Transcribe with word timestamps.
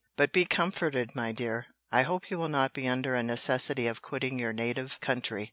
But 0.17 0.33
be 0.33 0.45
comforted, 0.45 1.15
my 1.15 1.31
dear; 1.31 1.67
I 1.91 2.01
hope 2.01 2.31
you 2.31 2.39
will 2.39 2.49
not 2.49 2.73
be 2.73 2.87
under 2.87 3.13
a 3.13 3.21
necessity 3.21 3.85
of 3.85 4.01
quitting 4.01 4.39
your 4.39 4.51
native 4.51 4.99
country. 4.99 5.39